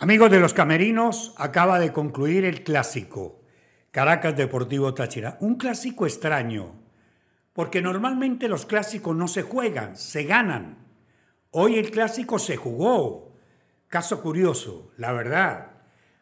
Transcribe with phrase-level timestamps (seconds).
[0.00, 3.40] Amigos de los Camerinos, acaba de concluir el clásico,
[3.90, 5.36] Caracas Deportivo Táchira.
[5.40, 6.76] Un clásico extraño,
[7.52, 10.78] porque normalmente los clásicos no se juegan, se ganan.
[11.50, 13.32] Hoy el clásico se jugó.
[13.88, 15.72] Caso curioso, la verdad.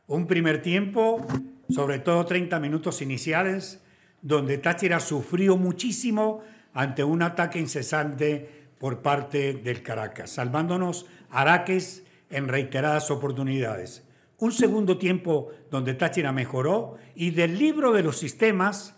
[0.06, 1.27] Un primer tiempo,
[1.68, 3.82] sobre todo 30 minutos iniciales,
[4.22, 12.48] donde Táchira sufrió muchísimo ante un ataque incesante por parte del Caracas, salvándonos Araques en
[12.48, 14.06] reiteradas oportunidades.
[14.38, 18.95] Un segundo tiempo donde Táchira mejoró y del libro de los sistemas,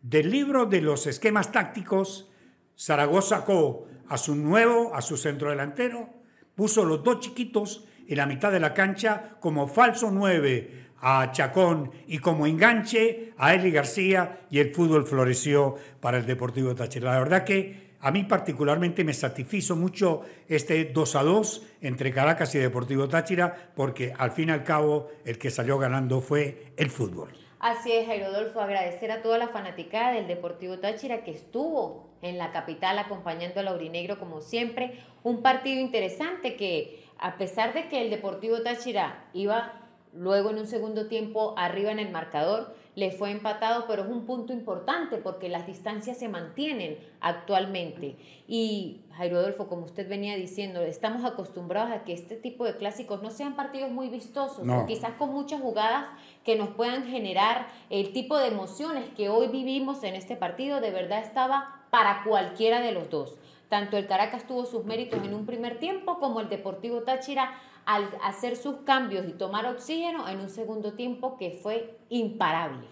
[0.00, 2.30] del libro de los esquemas tácticos,
[2.76, 6.08] Zaragoza sacó a su nuevo, a su centro delantero,
[6.54, 11.90] puso los dos chiquitos en la mitad de la cancha como falso nueve a Chacón
[12.06, 17.12] y como enganche a Eli García y el fútbol floreció para el Deportivo Táchira.
[17.12, 22.52] La verdad que a mí particularmente me satisfizo mucho este 2 a 2 entre Caracas
[22.54, 26.90] y Deportivo Táchira porque al fin y al cabo el que salió ganando fue el
[26.90, 27.30] fútbol.
[27.60, 28.26] Así es, Jairo
[28.60, 33.68] agradecer a toda la fanaticada del Deportivo Táchira que estuvo en la capital acompañando al
[33.68, 34.98] Aurinegro como siempre.
[35.22, 39.74] Un partido interesante que a pesar de que el Deportivo Táchira iba
[40.12, 44.26] luego en un segundo tiempo arriba en el marcador, le fue empatado, pero es un
[44.26, 48.16] punto importante porque las distancias se mantienen actualmente.
[48.46, 53.22] Y Jairo Adolfo, como usted venía diciendo, estamos acostumbrados a que este tipo de clásicos
[53.22, 56.06] no sean partidos muy vistosos, o quizás con muchas jugadas
[56.44, 60.90] que nos puedan generar el tipo de emociones que hoy vivimos en este partido, de
[60.90, 63.38] verdad estaba para cualquiera de los dos.
[63.70, 68.08] Tanto el Caracas tuvo sus méritos en un primer tiempo como el Deportivo Táchira al
[68.22, 72.86] hacer sus cambios y tomar oxígeno en un segundo tiempo que fue imparable.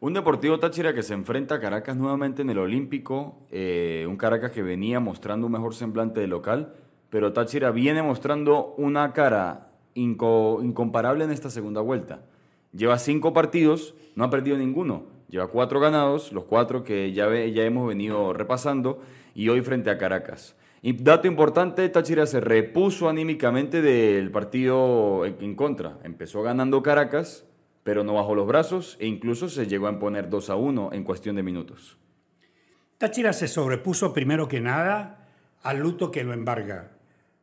[0.00, 4.50] Un Deportivo Táchira que se enfrenta a Caracas nuevamente en el Olímpico, eh, un Caracas
[4.50, 6.74] que venía mostrando un mejor semblante de local,
[7.08, 12.22] pero Táchira viene mostrando una cara incomparable en esta segunda vuelta.
[12.72, 17.62] Lleva cinco partidos, no ha perdido ninguno, lleva cuatro ganados, los cuatro que ya, ya
[17.62, 19.00] hemos venido repasando,
[19.34, 20.56] y hoy frente a Caracas.
[20.86, 25.98] Y dato importante, Táchira se repuso anímicamente del partido en contra.
[26.04, 27.46] Empezó ganando Caracas,
[27.84, 31.02] pero no bajó los brazos e incluso se llegó a imponer 2 a 1 en
[31.02, 31.96] cuestión de minutos.
[32.98, 35.26] Táchira se sobrepuso primero que nada
[35.62, 36.90] al luto que lo embarga,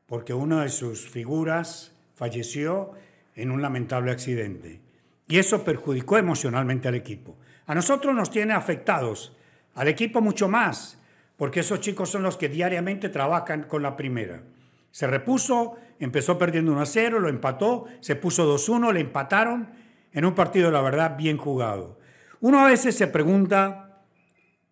[0.06, 2.92] porque una de sus figuras falleció
[3.34, 4.82] en un lamentable accidente.
[5.28, 7.38] Y eso perjudicó emocionalmente al equipo.
[7.66, 9.36] A nosotros nos tiene afectados,
[9.74, 11.01] al equipo mucho más,
[11.42, 14.44] porque esos chicos son los que diariamente trabajan con la primera.
[14.92, 19.72] Se repuso, empezó perdiendo 1 a 0, lo empató, se puso 2-1, le empataron
[20.14, 21.98] en un partido, la verdad, bien jugado.
[22.42, 24.04] Uno a veces se pregunta,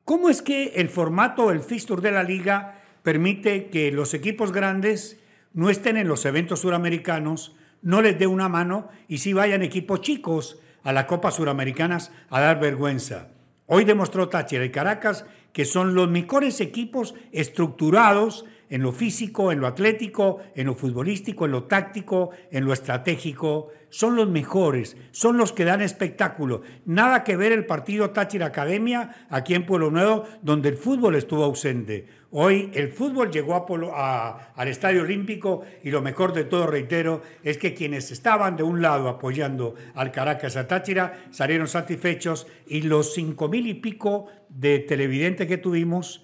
[0.06, 5.20] ¿cómo es que el formato, el fixture de la liga permite que los equipos grandes
[5.54, 10.02] no estén en los eventos suramericanos, no les dé una mano y si vayan equipos
[10.02, 13.30] chicos a la Copa Suramericanas a dar vergüenza?
[13.66, 19.60] Hoy demostró Táchira y Caracas que son los mejores equipos estructurados en lo físico, en
[19.60, 23.70] lo atlético, en lo futbolístico, en lo táctico, en lo estratégico.
[23.90, 26.62] Son los mejores, son los que dan espectáculo.
[26.86, 31.44] Nada que ver el partido Táchira Academia aquí en Pueblo Nuevo, donde el fútbol estuvo
[31.44, 32.06] ausente.
[32.32, 33.56] Hoy el fútbol llegó
[33.96, 38.62] a, al Estadio Olímpico y lo mejor de todo, reitero, es que quienes estaban de
[38.62, 44.28] un lado apoyando al Caracas a Táchira salieron satisfechos y los cinco mil y pico
[44.50, 46.24] de televidentes que tuvimos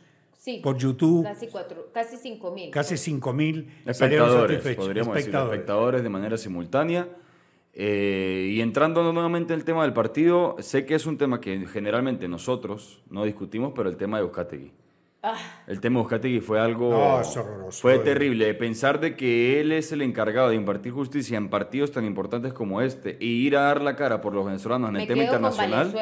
[0.61, 1.23] por YouTube.
[1.23, 2.69] Casi, cuatro, casi cinco mil.
[2.72, 5.06] Casi cinco mil espectadores, podríamos espectadores.
[5.06, 7.07] decir, espectadores de manera simultánea.
[7.78, 11.67] Eh, y entrando nuevamente en el tema del partido, sé que es un tema que
[11.67, 14.72] generalmente nosotros no discutimos, pero el tema de Euskategui.
[15.22, 15.35] Ah.
[15.67, 17.22] El tema de Euskategui fue algo...
[17.72, 18.53] fue terrible.
[18.53, 22.81] Pensar de que él es el encargado de impartir justicia en partidos tan importantes como
[22.81, 25.94] este e ir a dar la cara por los venezolanos en el tema internacional...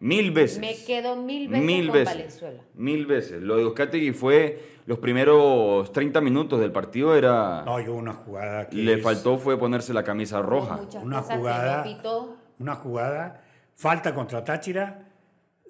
[0.00, 0.60] Mil veces.
[0.60, 2.62] Me quedo mil veces mil con veces, Valenzuela.
[2.74, 3.42] Mil veces.
[3.42, 7.62] Lo de Euskategui fue los primeros 30 minutos del partido era...
[7.64, 10.80] No, yo una jugada que Le faltó fue ponerse la camisa roja.
[11.02, 11.84] Una jugada...
[12.58, 13.44] Una jugada,
[13.76, 15.10] falta contra Táchira,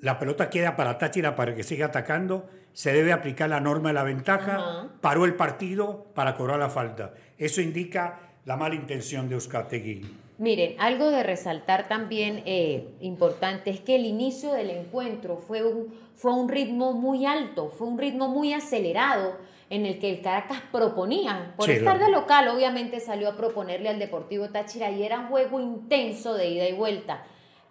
[0.01, 3.95] la pelota queda para Táchira para que siga atacando, se debe aplicar la norma de
[3.95, 7.13] la ventaja, paró el partido para cobrar la falta.
[7.37, 10.28] Eso indica la mala intención de Euskategui.
[10.39, 15.93] Miren, algo de resaltar también eh, importante es que el inicio del encuentro fue un,
[16.15, 19.37] fue un ritmo muy alto, fue un ritmo muy acelerado
[19.69, 21.55] en el que el Caracas proponía.
[21.57, 25.61] Por estar de local, obviamente salió a proponerle al Deportivo Táchira y era un juego
[25.61, 27.25] intenso de ida y vuelta.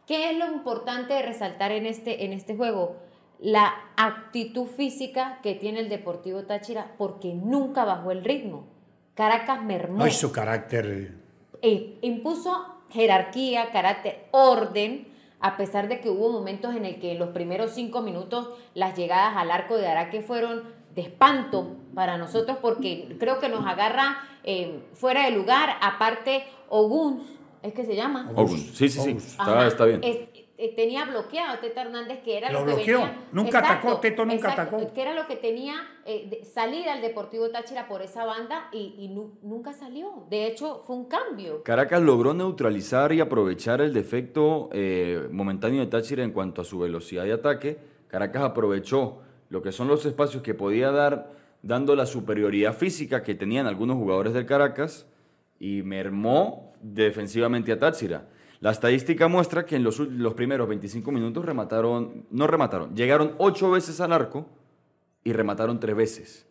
[0.05, 2.97] ¿Qué es lo importante de resaltar en este, en este juego?
[3.39, 8.67] La actitud física que tiene el Deportivo Táchira porque nunca bajó el ritmo.
[9.15, 9.99] Caracas mermó.
[9.99, 11.26] No, su carácter
[11.61, 15.07] eh, impuso jerarquía, carácter, orden,
[15.39, 18.97] a pesar de que hubo momentos en el que en los primeros cinco minutos las
[18.97, 20.63] llegadas al arco de Araque fueron
[20.95, 27.21] de espanto para nosotros porque creo que nos agarra eh, fuera de lugar, aparte Ogun,
[27.61, 28.31] es que se llama.
[28.33, 30.01] Ogun, sí, sí, sí, está, está, bien.
[30.75, 33.09] Tenía bloqueado a Teto Hernández, que era lo, que bloqueó.
[33.31, 34.91] nunca atacó, Teto nunca atacó.
[34.91, 35.75] Que era lo que tenía
[36.05, 39.07] eh, salida al Deportivo Táchira por esa banda y,
[39.43, 40.25] nunca salió.
[40.29, 41.61] De hecho, fue un cambio.
[41.63, 46.79] Caracas logró neutralizar y aprovechar el defecto eh, momentáneo de Táchira en cuanto a su
[46.79, 47.77] velocidad de ataque.
[48.07, 51.31] Caracas aprovechó lo que son los espacios que podía dar,
[51.61, 55.07] dando la superioridad física que tenían algunos jugadores del Caracas
[55.59, 58.27] y mermó defensivamente a Táchira.
[58.59, 63.69] La estadística muestra que en los, los primeros 25 minutos remataron, no remataron, llegaron ocho
[63.69, 64.47] veces al arco
[65.23, 66.47] y remataron tres veces.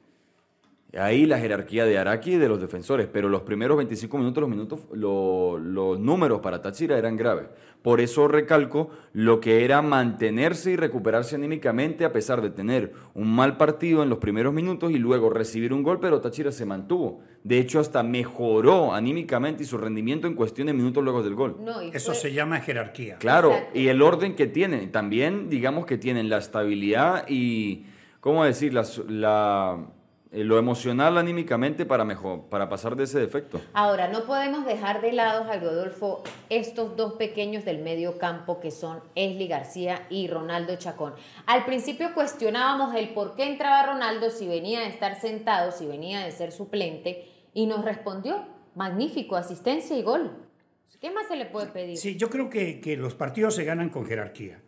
[0.99, 4.51] Ahí la jerarquía de Araki y de los defensores, pero los primeros 25 minutos, los,
[4.51, 7.47] minutos, los números para Táchira eran graves.
[7.83, 13.33] Por eso recalco lo que era mantenerse y recuperarse anímicamente a pesar de tener un
[13.35, 17.21] mal partido en los primeros minutos y luego recibir un gol, pero Táchira se mantuvo.
[17.45, 21.59] De hecho, hasta mejoró anímicamente y su rendimiento en cuestión de minutos luego del gol.
[21.93, 23.19] eso se llama jerarquía.
[23.19, 24.91] Claro, y el orden que tienen.
[24.91, 27.85] También, digamos que tienen la estabilidad y,
[28.21, 28.75] ¿cómo decir?
[28.75, 29.87] la
[30.33, 33.61] lo emocional anímicamente para mejor, para pasar de ese defecto.
[33.73, 38.71] Ahora, no podemos dejar de lado, Jairo Adolfo, estos dos pequeños del medio campo que
[38.71, 41.15] son Esli García y Ronaldo Chacón.
[41.47, 46.25] Al principio cuestionábamos el por qué entraba Ronaldo si venía de estar sentado, si venía
[46.25, 48.45] de ser suplente, y nos respondió,
[48.75, 50.33] magnífico, asistencia y gol.
[51.01, 51.97] ¿Qué más se le puede pedir?
[51.97, 54.63] Sí, yo creo que, que los partidos se ganan con jerarquía.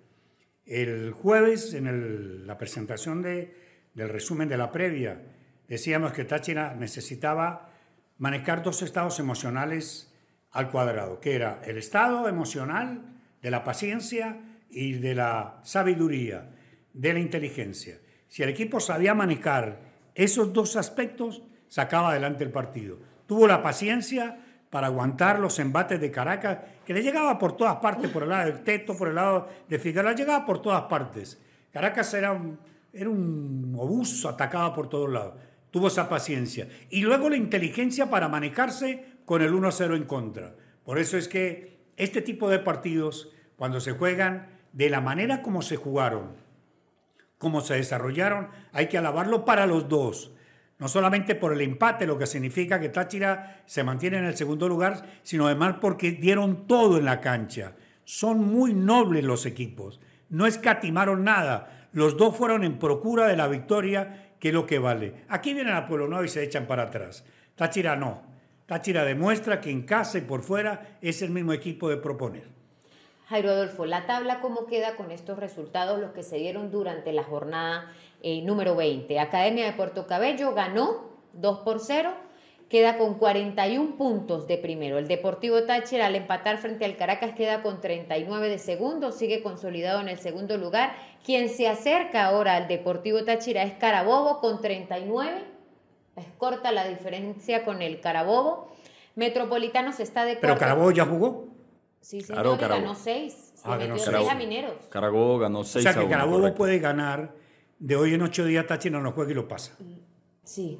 [0.64, 3.54] El jueves, en la presentación de,
[3.94, 5.22] del resumen de la previa,
[5.68, 7.70] decíamos que Táchira necesitaba
[8.16, 10.12] manejar dos estados emocionales
[10.50, 13.02] al cuadrado, que era el estado emocional
[13.42, 16.50] de la paciencia y de la sabiduría,
[16.92, 17.98] de la inteligencia.
[18.28, 19.80] Si el equipo sabía manejar
[20.14, 22.98] esos dos aspectos, sacaba adelante el partido.
[23.26, 24.38] Tuvo la paciencia
[24.70, 28.46] para aguantar los embates de Caracas, que le llegaba por todas partes, por el lado
[28.46, 31.40] del Teto, por el lado de Figueroa, llegaba por todas partes.
[31.72, 32.58] Caracas era un,
[32.92, 35.34] era un obuso, atacaba por todos lados
[35.70, 36.68] tuvo esa paciencia.
[36.90, 40.54] Y luego la inteligencia para manejarse con el 1-0 en contra.
[40.84, 45.62] Por eso es que este tipo de partidos, cuando se juegan de la manera como
[45.62, 46.36] se jugaron,
[47.38, 50.32] como se desarrollaron, hay que alabarlo para los dos.
[50.78, 54.68] No solamente por el empate, lo que significa que Táchira se mantiene en el segundo
[54.68, 57.74] lugar, sino además porque dieron todo en la cancha.
[58.04, 60.00] Son muy nobles los equipos.
[60.28, 61.77] No escatimaron nada.
[61.92, 65.24] Los dos fueron en procura de la victoria que es lo que vale.
[65.28, 67.24] Aquí vienen a Pueblo Nuevo y se echan para atrás.
[67.56, 68.22] Táchira no.
[68.66, 72.44] Táchira demuestra que en casa y por fuera es el mismo equipo de proponer.
[73.28, 77.24] Jairo Adolfo, la tabla cómo queda con estos resultados, los que se dieron durante la
[77.24, 77.92] jornada
[78.22, 79.18] eh, número 20.
[79.18, 82.27] Academia de Puerto Cabello ganó 2 por 0
[82.68, 84.98] queda con 41 puntos de primero.
[84.98, 90.00] El Deportivo Táchira al empatar frente al Caracas queda con 39 de segundo, sigue consolidado
[90.00, 90.94] en el segundo lugar.
[91.24, 95.44] Quien se acerca ahora al Deportivo Táchira es Carabobo con 39.
[96.16, 98.68] Es corta la diferencia con el Carabobo.
[99.14, 101.48] Metropolitanos está de ¿Pero Carabobo ya jugó?
[102.00, 103.54] Sí, señor, ganó 6.
[103.64, 104.74] Ah, ganó 6 a Mineros.
[104.88, 107.34] Carabobo ganó 6 O sea que Carabobo puede ganar
[107.78, 109.76] de hoy en 8 días Táchira no juega y lo pasa.
[110.44, 110.78] Sí,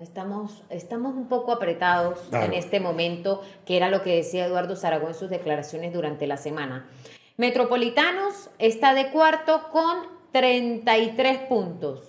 [0.00, 5.10] Estamos, estamos un poco apretados en este momento, que era lo que decía Eduardo Zaragoza
[5.10, 6.88] en sus declaraciones durante la semana.
[7.36, 9.98] Metropolitanos está de cuarto con
[10.32, 12.00] 33 puntos.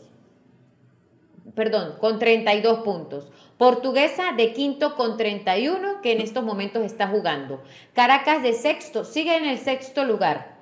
[1.54, 3.30] Perdón, con 32 puntos.
[3.58, 7.62] Portuguesa de quinto con 31, que en estos momentos está jugando.
[7.92, 10.56] Caracas de sexto, sigue en el sexto lugar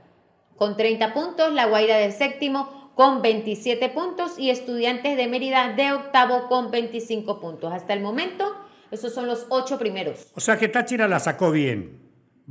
[0.56, 1.54] con 30 puntos.
[1.54, 7.40] La Guaira de séptimo con 27 puntos y Estudiantes de Mérida de octavo con 25
[7.40, 7.72] puntos.
[7.72, 8.54] Hasta el momento,
[8.92, 10.28] esos son los ocho primeros.
[10.36, 11.98] O sea que Táchira la sacó bien,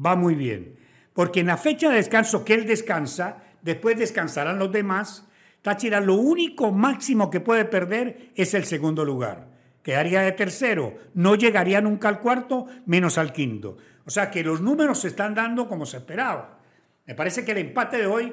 [0.03, 0.79] va muy bien.
[1.13, 5.29] Porque en la fecha de descanso que él descansa, después descansarán los demás,
[5.61, 9.49] Táchira lo único máximo que puede perder es el segundo lugar.
[9.83, 13.77] Quedaría de tercero, no llegaría nunca al cuarto, menos al quinto.
[14.07, 16.59] O sea que los números se están dando como se esperaba.
[17.05, 18.33] Me parece que el empate de hoy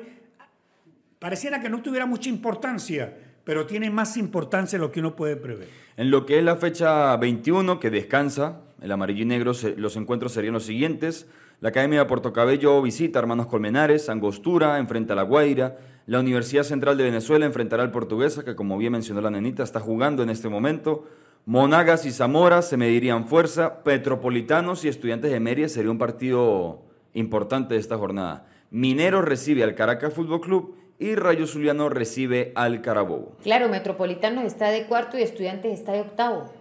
[1.25, 5.35] Pareciera que no tuviera mucha importancia, pero tiene más importancia de lo que uno puede
[5.35, 5.67] prever.
[5.97, 10.33] En lo que es la fecha 21, que descansa, el amarillo y negro, los encuentros
[10.33, 11.27] serían los siguientes.
[11.61, 16.19] La Academia de Puerto Cabello visita a Hermanos Colmenares, Angostura enfrenta a La Guaira, la
[16.19, 20.21] Universidad Central de Venezuela enfrentará al Portuguesa, que como bien mencionó la nenita, está jugando
[20.21, 21.07] en este momento.
[21.47, 23.81] Monagas y Zamora se medirían fuerza.
[23.81, 26.83] Petropolitanos y Estudiantes de Mérida sería un partido
[27.15, 28.45] importante de esta jornada.
[28.69, 33.35] Minero recibe al Caracas Fútbol Club y Rayo Zuliano recibe al Carabobo.
[33.43, 36.51] Claro, Metropolitanos está de cuarto y Estudiantes está de octavo.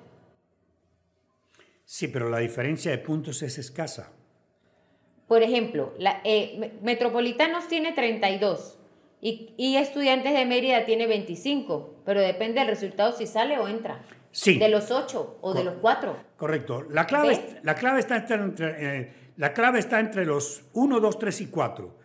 [1.85, 4.11] Sí, pero la diferencia de puntos es escasa.
[5.29, 8.79] Por ejemplo, la, eh, Metropolitanos tiene 32
[9.21, 14.03] y, y Estudiantes de Mérida tiene 25, pero depende del resultado si sale o entra.
[14.33, 14.59] Sí.
[14.59, 16.17] De los 8 o de los 4.
[16.37, 16.83] Correcto.
[16.91, 21.41] La clave, la clave está entre, eh, la clave está entre los 1, 2, 3
[21.43, 21.97] y 4,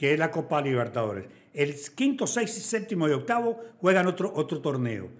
[0.00, 1.26] que es la Copa Libertadores.
[1.52, 5.10] El quinto, seis, séptimo y octavo juegan otro, otro torneo.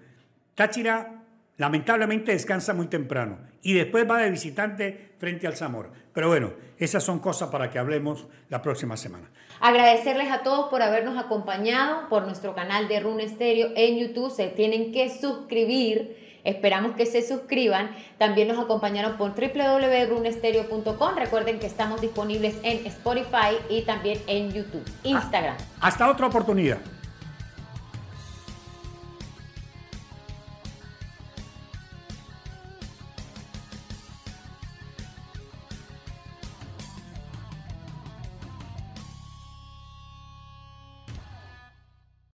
[0.55, 1.21] Táchira
[1.57, 5.91] lamentablemente descansa muy temprano y después va de visitante frente al Zamora.
[6.13, 9.29] Pero bueno, esas son cosas para que hablemos la próxima semana.
[9.59, 14.31] Agradecerles a todos por habernos acompañado por nuestro canal de Rune Stereo en YouTube.
[14.31, 16.30] Se tienen que suscribir.
[16.43, 17.91] Esperamos que se suscriban.
[18.17, 21.15] También nos acompañaron por www.runestereo.com.
[21.15, 25.57] Recuerden que estamos disponibles en Spotify y también en YouTube, Instagram.
[25.79, 26.79] Hasta otra oportunidad.